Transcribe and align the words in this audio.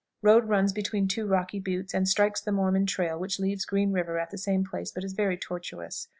Road 0.23 0.45
runs 0.49 0.73
between 0.73 1.07
two 1.07 1.27
rocky 1.27 1.59
buttes, 1.59 1.93
and 1.93 2.07
strikes 2.07 2.41
the 2.41 2.51
Mormon 2.51 2.87
trail, 2.87 3.19
which 3.19 3.37
leaves 3.37 3.65
Green 3.65 3.91
River 3.91 4.17
at 4.17 4.31
the 4.31 4.37
same 4.39 4.63
place, 4.65 4.91
but 4.91 5.03
is 5.03 5.13
very 5.13 5.37
tortuous. 5.37 6.07